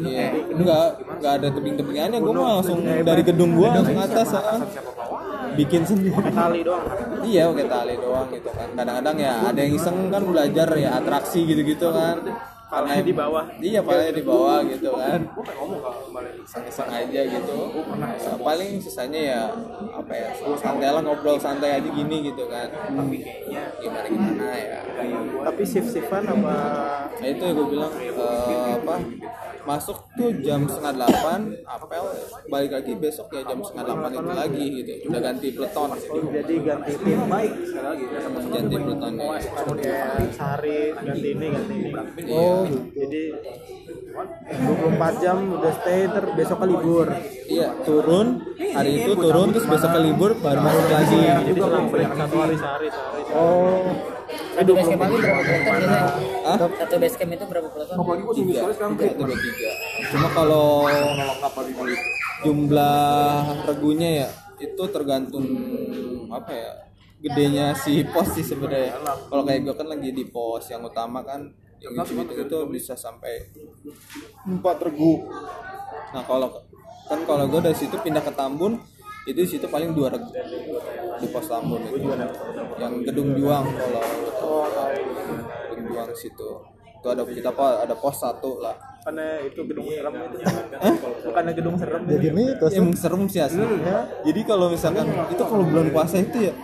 [0.04, 0.26] iya.
[0.52, 4.61] Enggak enggak ada tebing-tebingannya gue mah langsung dari gedung gua langsung atas heeh.
[5.54, 6.84] Bikin sendiri Kali doang.
[7.24, 8.68] Iya pakai tali doang gitu kan.
[8.74, 12.16] Kadang-kadang ya ada yang iseng kan belajar ya atraksi gitu-gitu kan.
[12.68, 13.44] Palanya di bawah.
[13.62, 15.20] Iya palanya di bawah gitu kan.
[16.44, 17.59] Iseng-iseng aja gitu.
[17.96, 19.42] Ya, paling sisanya ya
[19.94, 20.28] apa ya
[20.61, 22.68] santai lah ngobrol santai aja gini gitu kan.
[23.80, 24.80] Gimana gimana ya.
[25.44, 26.57] Tapi shift-shiftan apa
[27.14, 28.94] Nah itu yang gue bilang eh, apa
[29.64, 32.04] masuk tuh jam setengah delapan apel
[32.52, 36.92] balik lagi besok ya jam setengah delapan itu lagi gitu udah ganti peleton jadi ganti
[37.00, 37.52] tim baik
[38.52, 41.92] ganti peletonnya kayak sehari ganti ini ganti ini
[42.28, 42.52] Iya.
[42.92, 43.22] jadi
[44.14, 47.06] 24 jam udah stay ter besok ke libur
[47.44, 51.20] Iya, turun hari itu turun terus besok ke libur baru masuk lagi.
[51.48, 53.90] jadi selang satu hari sehari sehari Oh,
[54.54, 56.00] satu base camp itu berapa peloton biasanya
[56.44, 56.56] Hah?
[56.58, 57.96] satu base camp itu berapa peloton
[58.34, 59.70] Tiga, tiga atau dua tiga.
[60.10, 60.66] Cuma kalau
[62.44, 64.28] jumlah regunya ya
[64.60, 65.44] itu tergantung
[66.30, 66.72] apa ya
[67.24, 69.00] gedenya si pos sih sebenarnya.
[69.00, 71.40] Kalau kayak gue kan lagi di pos yang utama kan
[71.80, 73.48] yang gitu gitu itu bisa sampai
[74.44, 75.24] empat regu.
[76.14, 76.48] Nah kalau
[77.11, 78.79] kan kalau gue dari situ pindah ke Tambun
[79.27, 80.31] itu di situ paling dua regu
[81.18, 82.07] di pos Tambun itu.
[82.79, 83.66] Yang gedung juang
[84.38, 84.62] kalau
[85.68, 86.50] gedung juang situ.
[87.03, 88.79] Itu ada kita apa ada pos satu lah.
[89.05, 90.38] Karena itu gedung serem itu?
[91.29, 92.72] Bukannya gedung serem jadi mitos.
[92.72, 93.61] Ya, emang serem sih asli.
[94.24, 96.55] Jadi kalau misalkan itu kalau bulan puasa itu ya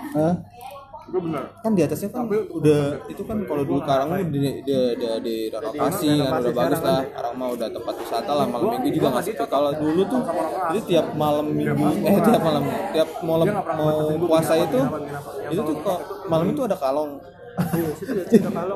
[1.11, 1.47] Hah?
[1.67, 5.37] kan di atasnya kan udah itu kan kalau dulu Karang udah di, di, di, di
[5.51, 7.03] renovasi kan udah bagus lah.
[7.11, 10.23] Karang mah udah tempat wisata lah malam minggu juga sepi kalau dulu tuh
[10.71, 14.81] jadi tiap malam minggu eh tiap malam tiap malam mau puasa itu
[15.51, 15.99] itu tuh kok
[16.31, 17.13] malam itu ada kalong.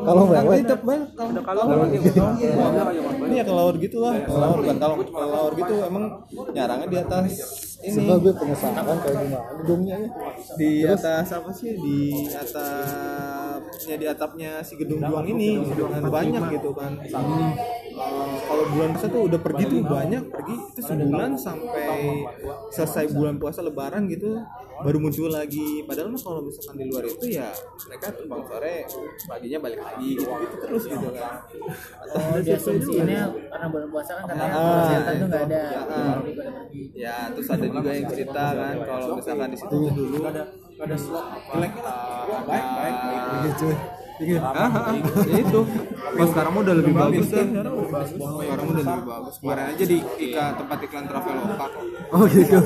[0.05, 1.89] Kalau kan tetap banyak kalong kalong.
[3.25, 4.13] Ini ya kelawar gitu lah.
[4.27, 4.99] Kelawar bukan kalong.
[5.09, 6.05] Kelawar gitu emang
[6.53, 7.25] nyarangnya di atas
[7.85, 10.09] ini Sebenarnya gue penasaran kayak gimana gedungnya ya.
[10.55, 11.71] di atas apa sih?
[11.75, 11.99] Di
[12.33, 16.93] atapnya di atapnya si gedung juang ini kan banyak gitu kan.
[16.97, 17.53] Eh,
[18.43, 22.25] kalau bulan puasa tuh udah pergi tuh banyak pergi itu sebulan sampai
[22.69, 24.41] selesai bulan puasa lebaran gitu
[24.77, 25.85] baru muncul lagi.
[25.85, 27.49] Padahal mah kalau misalkan di luar itu ya
[27.85, 28.77] mereka terbang sore
[29.25, 31.35] paginya balik lagi gitu gitu terus gitu kan.
[32.11, 35.63] Oh di asumsinya karena bulan puasa kan katanya Ah, kesehatan tuh nggak ada.
[36.19, 36.83] pergi.
[36.93, 40.43] ya terus ada juga yang cerita kan kalau misalkan di situ dulu ada
[40.75, 41.73] ada slot jelek
[42.47, 42.97] baik baik
[44.15, 44.39] Gitu.
[44.39, 44.95] Ah, ah,
[45.27, 45.61] ya itu.
[46.15, 47.47] Kalau sekarang udah lebih bagus kan.
[47.51, 49.35] Sekarang udah lebih bagus.
[49.43, 51.67] Kemarin aja di iklan tempat iklan Traveloka.
[52.15, 52.59] Oh gitu.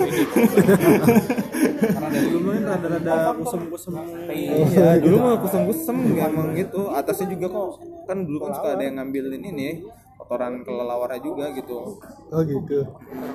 [1.79, 3.93] karena dari dulu kan rada-rada kusem-kusem
[4.29, 6.81] Iya, dulu mah kusem-kusem emang gitu.
[6.93, 7.69] Atasnya juga kok
[8.05, 9.89] kan dulu kan suka ada yang ngambilin ini
[10.29, 11.97] kotoran kelelawarnya juga gitu.
[12.29, 12.85] Oh gitu.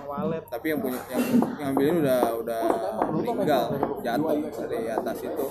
[0.05, 0.45] walet.
[0.45, 1.25] Tapi yang punya yang
[1.57, 2.61] ngambilin udah udah
[3.09, 3.65] meninggal
[4.05, 4.37] jatuh
[4.69, 5.45] dari atas itu.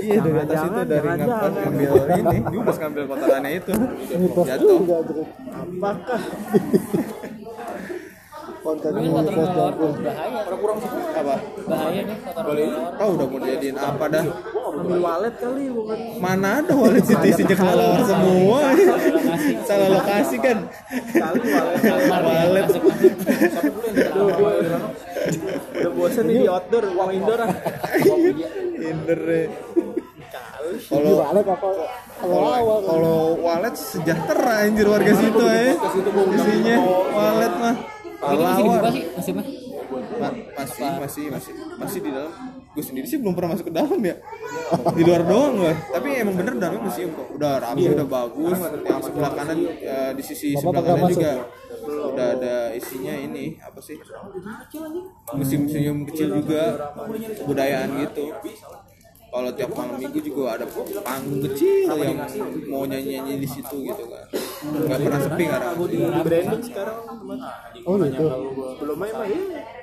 [0.00, 1.92] Iya dari atas itu dari ngapa ngambil
[2.24, 3.72] ini, dia pas ngambil kotorannya itu
[4.48, 4.78] jatuh.
[5.52, 6.20] apakah?
[8.60, 10.40] Konten Ini horor Jangkung bahaya.
[11.16, 11.36] apa?
[11.64, 12.92] Bahaya nih motor horor.
[13.00, 14.24] tahu udah mau dijadiin apa dah?
[14.70, 15.98] Ambil walet kali bukan.
[16.20, 18.60] Mana ada wallet situ isinya kelelawar semua
[19.64, 20.58] salah lokasi kan?
[21.12, 22.68] Kali walet wallet
[25.76, 27.50] udah bosan nih di outdoor uang indoor ah.
[29.10, 29.46] Deh.
[30.20, 31.68] di kalau wallet apa?
[32.20, 35.74] Kalau wallet sejahtera anjir warga situ ya
[36.36, 36.76] isinya
[37.14, 37.76] wallet mah.
[38.20, 39.69] Ini
[40.20, 42.32] Ma- masih masih masih masih di dalam.
[42.70, 44.14] Gue sendiri sih belum pernah masuk ke dalam ya.
[44.96, 47.26] Di luar doang gue tapi emang bener dalamnya museum kok.
[47.34, 48.58] Udah rapi udah bagus.
[48.86, 51.14] Yang sebelah kanan ya, di sisi Bapak sebelah kanan masuk?
[51.18, 51.32] juga
[52.10, 53.96] udah ada isinya ini apa sih?
[55.34, 56.62] Museum-museum kecil juga
[57.48, 58.24] budayaan gitu.
[59.30, 60.66] Kalau tiap malam minggu juga ada
[61.06, 62.18] panggung kecil yang
[62.66, 64.26] mau nyanyi-nyanyi di situ gitu kan
[64.60, 67.38] nggak pernah sepi karena di branding sekarang teman.
[67.88, 68.24] Oh gitu.
[68.76, 69.79] Belum main mah iya uh,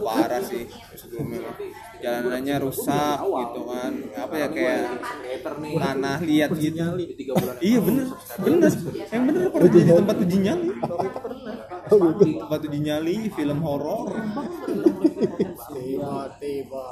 [0.00, 0.64] parah sih.
[0.96, 1.52] Sebelumnya
[2.00, 3.92] jalanannya rusak gitu kan.
[4.16, 4.80] Apa ya kayak
[5.78, 6.80] tanah liat gitu.
[7.60, 8.06] Iya bener.
[8.40, 8.72] Bener.
[9.12, 10.68] Yang bener pernah di tempat uji nyali.
[11.88, 14.08] Tempat uji nyali film horor.
[16.40, 16.86] Tiba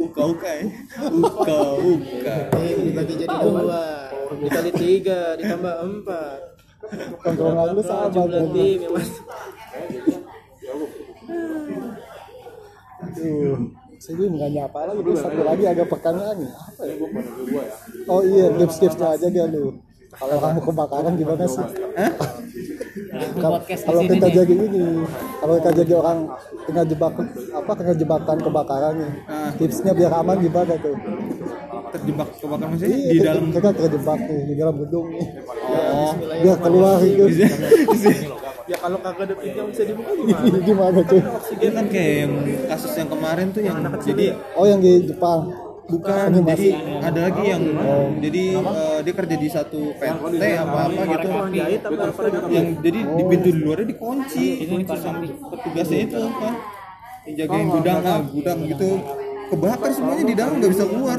[0.00, 0.64] uka uka ya?
[1.12, 4.08] Uka uka dibagi jadi dua.
[4.30, 6.40] Dikali tiga ditambah empat.
[7.20, 9.20] Tongkrongan lu sama jumlah tim yang masuk
[13.00, 13.56] Aduh,
[13.96, 15.00] saya juga nggak nyapa lagi.
[15.02, 16.50] Terus satu lagi agak pertanyaan nih.
[16.52, 16.94] Apa ya?
[18.06, 19.76] Oh iya, tips-tipsnya aja dia lu.
[20.10, 21.64] Kalau kamu kebakaran gimana sih?
[23.38, 23.58] Kalau
[24.02, 24.34] sini kita nih.
[24.36, 24.84] jadi ini,
[25.38, 26.18] kalau kita jadi orang
[26.66, 27.14] kena jebak
[27.50, 29.50] apa kena jebakan kebakaran nih, Ah.
[29.54, 30.96] tipsnya biar aman gimana tuh?
[31.90, 35.26] terjebak kebakaran maksudnya Iya, di dalam kita terjebak nih di dalam gedung nih.
[35.90, 37.24] oh Biar keluar gitu.
[38.70, 40.58] Ya kalau kagak ada pintu yang bisa dibuka gimana?
[40.70, 41.22] Gimana tuh?
[41.58, 42.32] dia kan kayak yang
[42.70, 45.40] kasus yang kemarin tuh yang jadi Oh yang di Jepang.
[45.90, 46.68] bukan jadi
[47.02, 47.62] ada lagi yang
[48.22, 51.28] jadi eh, dia kerja di satu PT apa apa gitu.
[51.34, 54.70] apa apa yang jadi di pintu di luarnya dikunci.
[54.70, 55.18] Kunci sama
[55.50, 56.54] petugasnya itu kan.
[57.26, 58.90] yang jagain gudang ah gudang gitu.
[59.50, 61.18] Kebakar semuanya di dalam nggak bisa keluar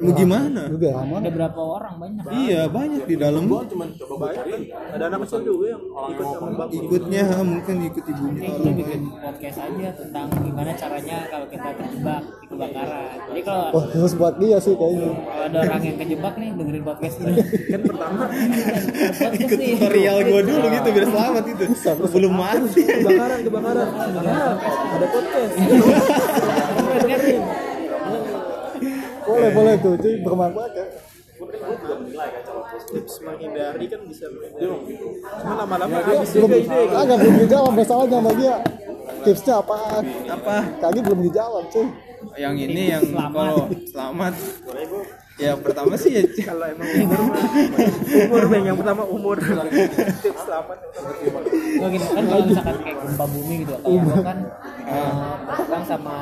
[0.00, 0.62] mau gimana?
[0.72, 0.90] Juga.
[0.96, 1.94] Ada berapa orang?
[2.00, 2.24] Banyak.
[2.32, 3.44] iya banyak di dalam.
[4.90, 8.70] Ada anak kecil juga yang ikut sama bapak ikutnya mungkin ikut ibunya Kita.
[8.72, 13.16] bikin podcast aja tentang gimana caranya kalau kita terjebak di kebakaran.
[13.28, 15.10] Jadi kalau Wah terus buat dia sih kayaknya.
[15.12, 17.32] kalau ada orang yang kejebak nih dengerin podcast ini.
[17.72, 18.22] kan pertama.
[18.30, 21.64] Podcast ikut tutorial gue dulu gitu biar selamat itu.
[22.08, 22.82] Belum mati.
[22.82, 23.88] Kebakaran kebakaran.
[23.92, 24.56] Kebakaran
[24.90, 25.54] ada podcast?
[29.30, 30.86] Boleh boleh tuh, cuy bermanfaat ya.
[32.90, 34.92] tips menghindari kan bisa menghindari
[35.40, 36.96] cuma lama-lama habis juga ide gitu.
[37.00, 38.56] Agak belum dijawab masalahnya sama dia.
[39.24, 40.04] Tipsnya apaan?
[40.28, 41.86] apa Kaki belum dijawab cuy.
[42.36, 44.36] yang ini yang kalau selamat
[45.40, 47.40] ya pertama sih ya kalau emang umur mah
[48.28, 48.62] umur Bang.
[48.62, 50.78] yang pertama umur tips selamat
[51.70, 54.38] Nggak gini kan kalau misalkan kayak gempa bumi gitu kalau gua kan
[54.84, 55.12] eh,
[55.48, 56.16] berpegang sama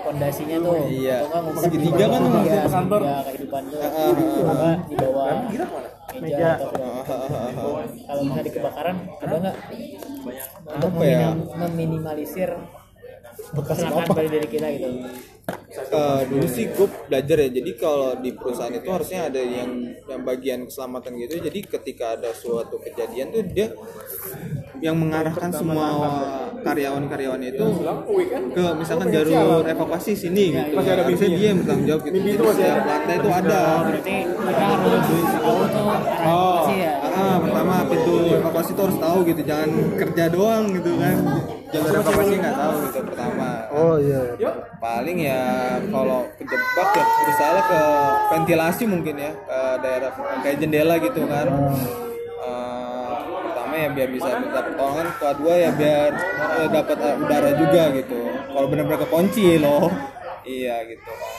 [0.00, 0.86] fondasinya tuh.
[0.86, 1.16] Iya.
[1.58, 3.00] Segitiga kan segitiga, kantor.
[3.02, 3.78] segitiga kehidupan tuh.
[3.82, 4.10] Ah, ah,
[4.46, 5.26] Apa di bawah
[6.16, 6.50] meja
[8.06, 9.56] kalau misalnya di kebakaran ada nggak
[10.70, 11.18] untuk Apa ya?
[11.26, 12.50] meminim- meminimalisir
[13.54, 14.88] kecelakaan pada diri kita gitu.
[15.76, 17.48] Eh, dulu sih gue belajar ya.
[17.52, 21.38] Jadi kalau di perusahaan itu harusnya ada yang yang bagian keselamatan gitu.
[21.38, 23.70] Jadi ketika ada suatu kejadian tuh dia
[24.82, 25.86] yang mengarahkan semua
[26.66, 27.66] karyawan-karyawan itu
[28.50, 30.74] ke misalkan jalur evakuasi sini gitu
[31.06, 32.16] harusnya dia yang bertanggung jawab gitu.
[32.16, 33.62] Jadi setiap lantai itu ada.
[33.86, 36.92] berarti kita harus tahu tuh arah evakuasi ya?
[37.16, 39.40] ah pertama pintu evakuasi itu harus tahu gitu.
[39.46, 41.16] Jangan kerja doang gitu kan.
[41.72, 43.48] Jalur evakuasi nggak tahu gitu pertama.
[43.72, 44.20] Oh iya.
[44.76, 45.42] paling ya
[45.90, 47.80] kalau kejebak ya berusaha ke
[48.34, 50.10] ventilasi mungkin ya ke daerah
[50.44, 51.46] kayak jendela gitu kan.
[51.48, 52.05] Pertama
[53.86, 56.10] ya biar bisa minta pertolongan kedua ya biar
[56.58, 58.20] eh, dapat eh, udara juga gitu
[58.50, 59.86] kalau benar-benar kekunci loh
[60.42, 61.34] iya gitu kan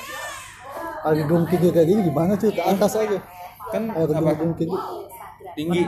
[0.98, 2.52] Kalau gedung tinggi kayak gini gimana cuy?
[2.52, 3.20] Ke atas aja.
[3.72, 4.32] kan Kayak apa
[5.56, 5.84] tinggi.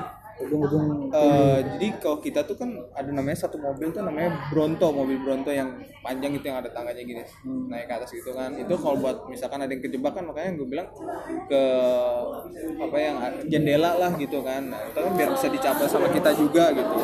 [1.12, 5.52] Eh, jadi kalau kita tuh kan ada namanya satu mobil tuh namanya Bronto, mobil Bronto
[5.52, 7.24] yang panjang itu yang ada tangganya gini
[7.68, 8.56] naik ke atas gitu kan.
[8.56, 10.88] Itu kalau buat misalkan ada yang kejebak kan makanya gue bilang
[11.46, 11.62] ke
[12.80, 13.16] apa yang
[13.52, 14.72] jendela lah gitu kan.
[14.72, 16.98] Nah, itu kan biar bisa dicapai sama kita juga gitu.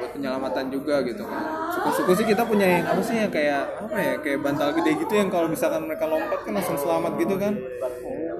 [0.00, 1.42] Buat penyelamatan juga gitu kan.
[1.76, 5.12] Suku-suku sih kita punya yang apa sih yang kayak apa ya kayak bantal gede gitu
[5.12, 7.52] yang kalau misalkan mereka lompat kan langsung selamat gitu kan.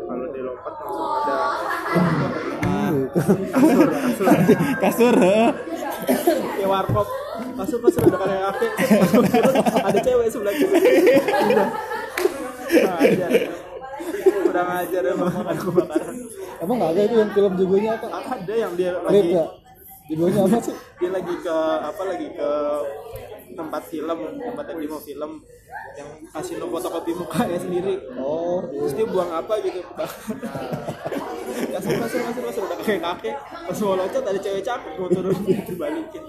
[0.03, 1.39] kalau dilompat langsung ada
[3.53, 3.89] kasur
[4.81, 5.17] kasur.
[6.57, 7.07] Kayak warkop.
[7.53, 9.23] Udah kayak kakek masuk.
[9.29, 10.81] Turun, ada cewek sebelah kiri.
[12.73, 13.27] Udah aja
[14.53, 16.17] udah ngajar emang makan kebakaran
[16.61, 18.07] Emang nggak ada itu yang film judulnya apa?
[18.39, 19.47] ada yang dia lagi ya?
[20.13, 20.77] Judulnya apa sih?
[21.01, 22.51] dia lagi ke apa lagi ke
[23.53, 25.33] tempat film tempat yang mau film
[25.93, 27.95] yang kasih fotokopi mukanya sendiri.
[28.17, 29.81] Oh, terus dia buang apa gitu
[31.45, 35.37] kasih kasih kasih kasih udah kakek kakek pas mau loncat ada cewek cakep mau turun
[35.69, 36.23] dibalikin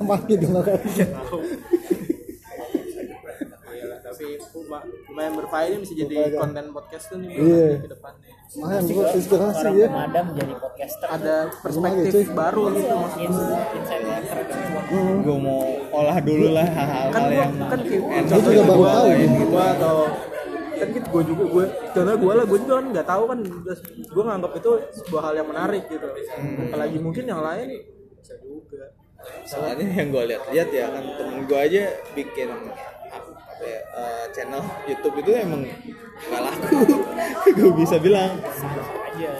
[0.00, 0.78] mati dong kan.
[4.04, 7.66] tapi luma- lumayan berfaedah bisa jadi konten podcast tuh nih Iya.
[7.78, 9.86] ke depannya Makanya gue inspirasi ya.
[9.88, 12.24] pemadam jadi podcaster ada perspektif cuy.
[12.32, 13.58] baru gitu maksud Ins- gua.
[13.74, 14.46] insight yang keren
[15.24, 19.18] gue mau olah dulu lah hal-hal kan yang kan kayak juga baru gua, tahu kayak
[19.26, 19.44] gitu.
[19.48, 19.96] gua atau
[20.74, 23.38] kan gitu gue juga gue contohnya gue lah gue juga kan nggak tahu kan
[24.14, 24.70] gue nganggap itu
[25.02, 26.06] sebuah hal yang menarik gitu.
[26.70, 27.68] Apalagi mungkin yang lain
[28.18, 28.84] bisa juga.
[29.48, 31.82] Soalnya yang gue lihat-lihat ya kan temen gue aja
[32.12, 32.48] bikin
[33.14, 35.62] apa ya, eh, channel YouTube itu emang
[36.28, 36.78] nggak laku.
[37.56, 38.36] Gue bisa bilang
[39.14, 39.32] aja.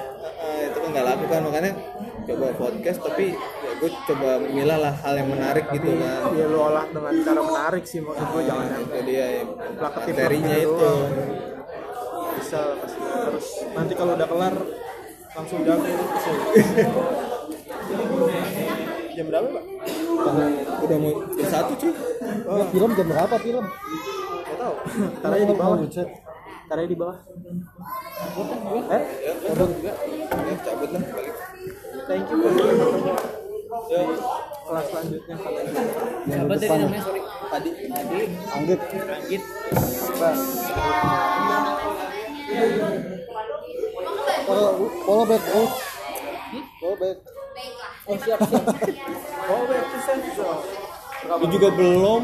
[0.44, 1.72] Eh, itu kan nggak laku kan makanya
[2.24, 3.36] coba podcast tapi
[3.74, 7.84] gue coba memilah lah hal yang menarik gitu kan ya lu olah dengan cara menarik
[7.84, 10.76] sih maksud gue jangan yang itu dia yang plakatif materinya gitu itu.
[10.78, 11.10] Doang.
[12.34, 12.98] bisa lah pasti.
[12.98, 14.54] Harus nanti kalau udah kelar
[15.34, 15.84] langsung jago.
[19.14, 19.64] Jam berapa pak?
[20.82, 21.94] Udah mau jam satu cuy.
[21.94, 23.62] Ya, film jam berapa film?
[23.62, 24.74] nggak tahu.
[25.22, 25.78] Ntar aja di bawah.
[25.78, 25.86] Oh,
[26.74, 27.18] aja di bawah.
[28.90, 29.02] Eh?
[30.34, 31.34] Ya cabut lah balik.
[32.04, 33.13] Thank you
[34.64, 35.82] Kelas selanjutnya kali ini.
[36.24, 37.02] Siapa tadi namanya?
[37.04, 37.22] Sorry.
[37.24, 38.16] Tadi tadi.
[38.54, 38.80] Anggit.
[39.06, 39.42] Anggit.
[44.44, 44.72] Follow,
[45.08, 45.68] follow back, oh.
[46.80, 47.18] Follow back.
[48.04, 48.64] oh siap siap.
[49.48, 50.56] Berarti sensor.
[51.24, 52.22] Lu juga belum.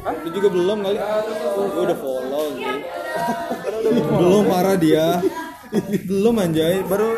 [0.00, 0.98] Lu juga belum kali.
[0.98, 3.00] Gue udah follow gitu
[3.90, 5.06] belum parah dia.
[6.06, 6.82] Belum anjay.
[6.86, 7.14] Baru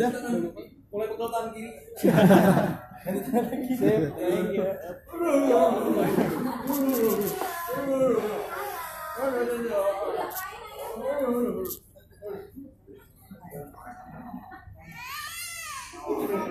[0.00, 0.12] udah
[0.88, 1.70] mulai pegel tangan kiri
[3.00, 3.32] Thank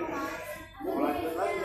[0.00, 0.09] you.